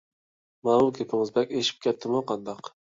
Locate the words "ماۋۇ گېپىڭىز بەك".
0.69-1.55